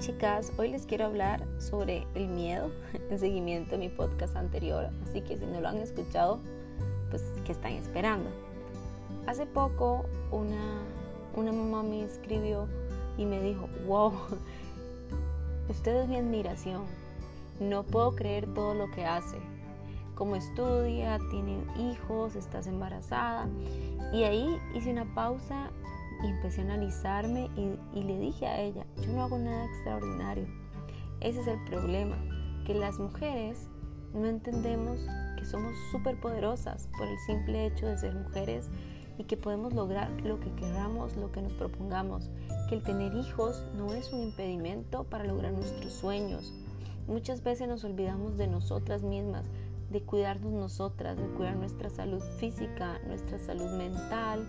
Chicas, 0.00 0.52
hoy 0.56 0.68
les 0.68 0.86
quiero 0.86 1.06
hablar 1.06 1.44
sobre 1.58 2.06
el 2.14 2.28
miedo 2.28 2.70
en 3.10 3.18
seguimiento 3.18 3.74
a 3.74 3.78
mi 3.78 3.88
podcast 3.88 4.36
anterior, 4.36 4.90
así 5.02 5.22
que 5.22 5.36
si 5.36 5.44
no 5.44 5.60
lo 5.60 5.66
han 5.66 5.78
escuchado, 5.78 6.38
pues 7.10 7.24
¿qué 7.44 7.50
están 7.50 7.72
esperando? 7.72 8.30
Hace 9.26 9.44
poco 9.44 10.04
una, 10.30 10.82
una 11.34 11.50
mamá 11.50 11.82
me 11.82 12.04
escribió 12.04 12.68
y 13.16 13.26
me 13.26 13.42
dijo, 13.42 13.68
wow, 13.88 14.12
usted 15.68 16.02
es 16.02 16.08
mi 16.08 16.16
admiración, 16.16 16.84
no 17.58 17.82
puedo 17.82 18.14
creer 18.14 18.46
todo 18.54 18.74
lo 18.74 18.88
que 18.92 19.04
hace, 19.04 19.38
como 20.14 20.36
estudia, 20.36 21.18
tiene 21.30 21.58
hijos, 21.76 22.36
estás 22.36 22.68
embarazada. 22.68 23.48
Y 24.12 24.22
ahí 24.22 24.58
hice 24.74 24.90
una 24.90 25.12
pausa 25.14 25.70
y 26.22 26.26
empecé 26.26 26.62
a 26.62 26.64
analizarme 26.64 27.50
y, 27.56 28.02
le 28.02 28.18
dije 28.18 28.46
a 28.46 28.60
ella, 28.60 28.86
yo 29.02 29.12
no 29.12 29.22
hago 29.22 29.38
nada 29.38 29.64
extraordinario. 29.66 30.46
Ese 31.20 31.40
es 31.40 31.46
el 31.46 31.62
problema, 31.64 32.16
que 32.66 32.74
las 32.74 32.98
mujeres 32.98 33.68
no 34.14 34.26
entendemos 34.26 35.00
que 35.38 35.44
somos 35.44 35.72
súper 35.90 36.18
poderosas 36.20 36.88
por 36.98 37.06
el 37.06 37.18
simple 37.26 37.66
hecho 37.66 37.86
de 37.86 37.98
ser 37.98 38.14
mujeres 38.14 38.68
y 39.18 39.24
que 39.24 39.36
podemos 39.36 39.74
lograr 39.74 40.10
lo 40.22 40.38
que 40.40 40.52
queramos, 40.52 41.16
lo 41.16 41.32
que 41.32 41.42
nos 41.42 41.52
propongamos, 41.52 42.30
que 42.68 42.76
el 42.76 42.82
tener 42.82 43.14
hijos 43.14 43.64
no 43.76 43.92
es 43.92 44.12
un 44.12 44.20
impedimento 44.20 45.04
para 45.04 45.24
lograr 45.24 45.52
nuestros 45.52 45.92
sueños. 45.92 46.52
Muchas 47.06 47.42
veces 47.42 47.68
nos 47.68 47.84
olvidamos 47.84 48.36
de 48.36 48.46
nosotras 48.46 49.02
mismas, 49.02 49.46
de 49.90 50.02
cuidarnos 50.02 50.52
nosotras, 50.52 51.16
de 51.16 51.26
cuidar 51.28 51.56
nuestra 51.56 51.90
salud 51.90 52.22
física, 52.38 53.00
nuestra 53.06 53.38
salud 53.38 53.70
mental, 53.70 54.46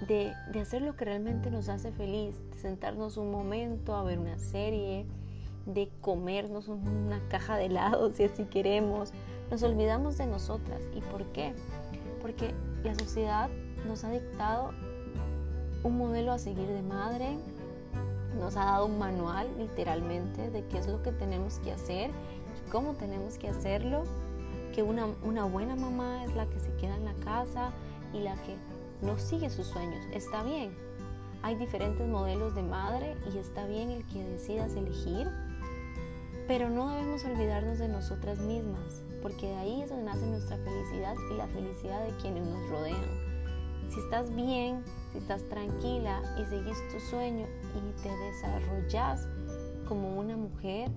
de, 0.00 0.34
hacer 0.60 0.82
lo 0.82 0.96
que 0.96 1.04
realmente 1.04 1.50
nos 1.50 1.68
hace 1.68 1.92
feliz, 1.92 2.38
de 2.50 2.58
sentarnos 2.58 3.16
un 3.16 3.30
momento 3.30 3.94
a 3.94 4.02
ver 4.02 4.18
una 4.18 4.38
serie, 4.38 5.06
de 5.66 5.90
comernos 6.00 6.68
una 6.68 7.20
caja 7.28 7.56
de 7.56 7.66
helado 7.66 8.12
si 8.14 8.24
así 8.24 8.44
queremos. 8.44 9.12
Nos 9.50 9.62
olvidamos 9.62 10.18
de 10.18 10.26
nosotras. 10.26 10.80
¿Y 10.94 11.00
por 11.00 11.24
qué? 11.32 11.54
Porque 12.20 12.54
la 12.82 12.94
sociedad 12.94 13.48
nos 13.86 14.04
ha 14.04 14.10
dictado 14.10 14.70
un 15.82 15.98
modelo 15.98 16.32
a 16.32 16.38
seguir 16.38 16.66
de 16.66 16.82
madre, 16.82 17.36
nos 18.38 18.56
ha 18.56 18.64
dado 18.64 18.86
un 18.86 18.98
manual 18.98 19.48
literalmente 19.58 20.50
de 20.50 20.64
qué 20.66 20.78
es 20.78 20.88
lo 20.88 21.02
que 21.02 21.12
tenemos 21.12 21.58
que 21.58 21.72
hacer 21.72 22.10
y 22.10 22.70
cómo 22.70 22.94
tenemos 22.94 23.38
que 23.38 23.48
hacerlo, 23.48 24.04
que 24.74 24.82
una, 24.82 25.06
una 25.22 25.44
buena 25.44 25.76
mamá 25.76 26.24
es 26.24 26.34
la 26.34 26.46
que 26.46 26.58
se 26.58 26.74
queda 26.76 26.96
en 26.96 27.04
la 27.04 27.14
casa 27.24 27.70
y 28.12 28.20
la 28.20 28.34
que 28.34 28.56
no 29.02 29.18
sigue 29.18 29.50
sus 29.50 29.66
sueños. 29.66 30.04
Está 30.12 30.42
bien. 30.42 30.74
Hay 31.42 31.56
diferentes 31.56 32.08
modelos 32.08 32.54
de 32.54 32.62
madre 32.62 33.16
y 33.32 33.38
está 33.38 33.66
bien 33.66 33.90
el 33.90 34.06
que 34.06 34.24
decidas 34.24 34.74
elegir, 34.76 35.28
pero 36.48 36.70
no 36.70 36.88
debemos 36.88 37.24
olvidarnos 37.24 37.78
de 37.78 37.88
nosotras 37.88 38.38
mismas, 38.38 39.02
porque 39.20 39.48
de 39.48 39.56
ahí 39.56 39.82
es 39.82 39.90
donde 39.90 40.06
nace 40.06 40.26
nuestra 40.26 40.56
felicidad 40.56 41.14
y 41.30 41.34
la 41.34 41.46
felicidad 41.48 42.02
de 42.04 42.16
quienes 42.16 42.46
nos 42.46 42.70
rodean. 42.70 43.34
Si 43.90 44.00
estás 44.00 44.34
bien, 44.34 44.82
si 45.12 45.18
estás 45.18 45.46
tranquila 45.48 46.22
y 46.40 46.46
seguís 46.46 46.78
tu 46.90 46.98
sueño 46.98 47.46
y 47.76 48.02
te 48.02 48.08
desarrollas 48.08 49.28
como 49.86 50.18
una 50.18 50.36
mujer, 50.36 50.90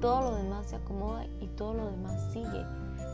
todo 0.00 0.30
lo 0.30 0.36
demás 0.36 0.68
se 0.68 0.76
acomoda 0.76 1.26
y 1.40 1.46
todo 1.56 1.74
lo 1.74 1.90
demás 1.90 2.32
sigue. 2.32 2.64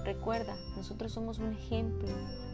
Recuerda, 0.05 0.57
nosotros 0.77 1.13
somos 1.13 1.39
un 1.39 1.53
ejemplo 1.53 2.09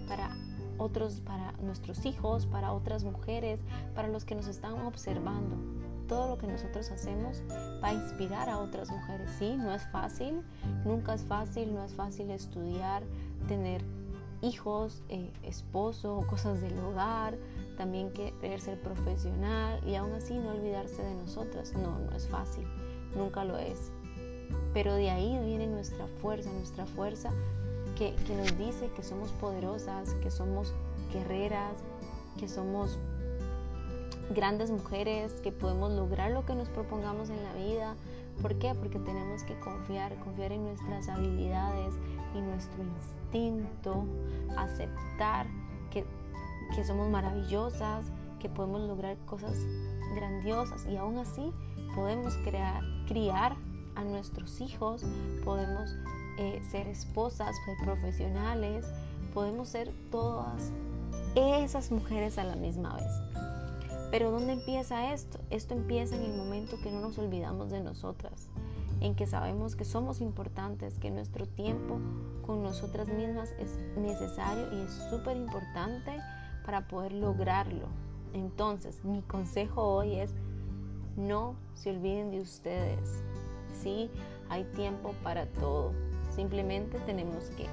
para 0.07 0.37
otros, 0.81 1.21
para 1.21 1.53
nuestros 1.63 2.07
hijos, 2.07 2.47
para 2.47 2.73
otras 2.73 3.05
mujeres, 3.05 3.61
para 3.95 4.09
los 4.09 4.25
que 4.25 4.35
nos 4.35 4.49
están 4.49 4.73
observando. 4.87 5.57
Todo 6.09 6.29
lo 6.29 6.39
que 6.39 6.47
nosotros 6.47 6.91
hacemos 6.91 7.43
va 7.83 7.89
a 7.89 7.95
inspirar 7.95 8.49
a 8.49 8.59
otras 8.59 8.91
mujeres. 8.91 9.31
Sí, 9.39 9.55
no 9.57 9.73
es 9.73 9.87
fácil, 9.93 10.43
nunca 10.85 11.15
es 11.15 11.23
fácil, 11.23 11.73
no 11.75 11.85
es 11.85 11.95
fácil 11.95 12.31
estudiar, 12.31 13.03
tener 13.47 13.85
hijos, 14.43 15.03
eh, 15.09 15.31
esposo, 15.43 16.25
cosas 16.31 16.61
del 16.61 16.79
hogar, 16.79 17.37
también 17.77 18.11
querer 18.13 18.61
ser 18.61 18.81
profesional 18.81 19.81
y 19.87 19.95
aún 19.95 20.13
así 20.15 20.37
no 20.37 20.51
olvidarse 20.51 21.03
de 21.03 21.15
nosotras. 21.15 21.75
No, 21.75 21.99
no 21.99 22.17
es 22.17 22.27
fácil, 22.27 22.67
nunca 23.15 23.45
lo 23.45 23.59
es. 23.59 23.93
Pero 24.73 24.95
de 24.95 25.11
ahí 25.11 25.39
viene 25.45 25.67
nuestra 25.67 26.07
fuerza, 26.21 26.51
nuestra 26.53 26.87
fuerza 26.87 27.31
que, 28.01 28.35
nos 28.35 28.57
dice 28.57 28.91
que 28.97 29.03
somos 29.03 29.31
poderosas, 29.33 30.15
que 30.23 30.31
somos 30.31 30.73
guerreras, 31.13 31.77
que 32.39 32.49
somos 32.49 32.99
grandes 34.31 34.71
mujeres, 34.71 35.35
que 35.43 35.53
podemos 35.53 35.93
lograr 35.93 36.31
lo 36.31 36.47
que 36.47 36.55
nos 36.55 36.71
propongamos 36.71 37.29
en 37.29 37.43
la 37.43 37.53
vida. 37.53 37.97
¿Por 38.41 38.59
qué? 38.59 38.75
Porque 38.75 38.99
tenemos 38.99 39.43
que 39.43 39.59
confiar, 39.61 40.19
confiar 40.21 40.53
en 40.53 40.65
nuestras 40.65 41.11
habilidades 41.11 41.95
y 42.35 42.41
nuestro 42.41 42.83
instinto, 42.83 44.07
aceptar 44.57 45.47
que, 45.91 46.07
que 46.75 46.85
somos 46.85 47.11
maravillosas, 47.11 48.11
que 48.39 48.49
podemos 48.49 48.81
lograr 48.81 49.19
cosas 49.27 49.59
grandiosas 50.15 50.87
y 50.87 50.97
aún 50.97 51.19
así 51.19 51.53
podemos 51.95 52.35
crear, 52.39 52.83
criar 53.07 53.57
a 53.95 54.05
nuestros 54.05 54.63
hijos, 54.63 55.05
podemos 55.45 55.91
eh, 56.39 56.63
ser 56.71 56.87
esposas, 56.89 57.57
ser 57.65 57.77
profesionales, 57.85 58.87
podemos 59.35 59.69
ser 59.69 59.93
todas 60.11 60.73
esas 61.35 61.91
mujeres 61.91 62.39
a 62.39 62.45
la 62.45 62.57
misma 62.57 62.95
vez. 62.97 63.41
Pero 64.11 64.31
¿dónde 64.33 64.55
empieza 64.55 65.13
esto? 65.13 65.39
Esto 65.51 65.75
empieza 65.75 66.17
en 66.17 66.23
el 66.23 66.37
momento 66.37 66.77
que 66.83 66.91
no 66.91 67.01
nos 67.01 67.19
olvidamos 67.19 67.71
de 67.71 67.81
nosotras, 67.81 68.49
en 69.01 69.15
que 69.15 69.27
sabemos 69.27 69.77
que 69.77 69.85
somos 69.85 70.21
importantes, 70.21 70.99
que 70.99 71.11
nuestro 71.11 71.47
tiempo 71.47 72.01
con 72.45 72.63
nosotras 72.63 73.07
mismas 73.07 73.55
es 73.61 73.79
necesario 73.97 74.73
y 74.73 74.81
es 74.83 74.93
súper 75.11 75.37
importante 75.37 76.17
para 76.65 76.89
poder 76.89 77.13
lograrlo. 77.13 77.87
Entonces, 78.33 79.05
mi 79.05 79.23
consejo 79.23 79.83
hoy 79.83 80.17
es 80.17 80.35
no 81.17 81.55
se 81.75 81.91
olviden 81.91 82.31
de 82.31 82.41
ustedes. 82.41 83.23
Sí, 83.81 84.11
hay 84.49 84.65
tiempo 84.65 85.15
para 85.23 85.47
todo. 85.47 85.93
Simplemente 86.35 86.99
tenemos 87.01 87.51
que 87.51 87.67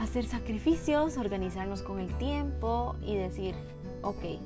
hacer 0.00 0.24
sacrificios, 0.26 1.16
organizarnos 1.16 1.82
con 1.82 2.00
el 2.00 2.16
tiempo 2.18 2.96
y 3.02 3.16
decir, 3.16 3.54
ok, 4.02 4.40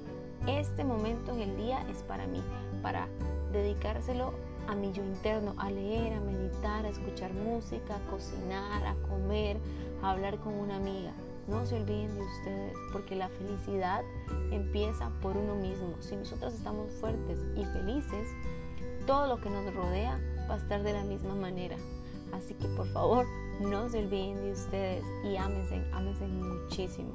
este 0.46 0.84
momento 0.84 1.32
en 1.32 1.40
el 1.40 1.56
día 1.56 1.86
es 1.90 2.02
para 2.02 2.26
mí, 2.26 2.42
para 2.82 3.08
dedicárselo 3.52 4.34
a 4.66 4.74
mi 4.74 4.92
yo 4.92 5.04
interno, 5.04 5.54
a 5.58 5.70
leer, 5.70 6.14
a 6.14 6.20
meditar, 6.20 6.84
a 6.84 6.88
escuchar 6.88 7.32
música, 7.32 7.96
a 7.96 8.10
cocinar, 8.10 8.84
a 8.86 8.94
comer, 9.08 9.58
a 10.02 10.10
hablar 10.10 10.38
con 10.38 10.54
una 10.54 10.76
amiga. 10.76 11.12
No 11.46 11.64
se 11.66 11.76
olviden 11.76 12.14
de 12.14 12.22
ustedes, 12.22 12.76
porque 12.92 13.16
la 13.16 13.28
felicidad 13.28 14.02
empieza 14.50 15.10
por 15.20 15.36
uno 15.36 15.54
mismo. 15.54 15.94
Si 16.00 16.16
nosotros 16.16 16.54
estamos 16.54 16.90
fuertes 16.92 17.38
y 17.54 17.64
felices, 17.64 18.28
todo 19.06 19.26
lo 19.26 19.40
que 19.40 19.50
nos 19.50 19.74
rodea 19.74 20.18
va 20.48 20.54
a 20.54 20.58
estar 20.58 20.82
de 20.82 20.94
la 20.94 21.04
misma 21.04 21.34
manera. 21.34 21.76
Así 22.34 22.54
que 22.54 22.66
por 22.68 22.86
favor, 22.88 23.26
no 23.60 23.88
se 23.88 23.98
olviden 23.98 24.42
de 24.42 24.52
ustedes 24.52 25.04
y 25.24 25.36
ámense, 25.36 25.80
ámense 25.92 26.26
muchísimo. 26.26 27.14